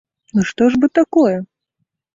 Ну, 0.37 0.45
што 0.53 0.63
ж 0.71 0.81
бы 0.85 0.91
такое? 1.03 1.37